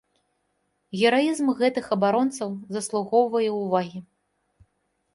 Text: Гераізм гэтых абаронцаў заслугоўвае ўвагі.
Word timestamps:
Гераізм 1.01 1.53
гэтых 1.59 1.85
абаронцаў 1.97 2.51
заслугоўвае 2.79 3.47
ўвагі. 3.63 4.07